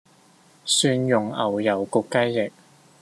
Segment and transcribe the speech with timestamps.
[0.65, 2.51] 蒜蓉牛油焗雞翼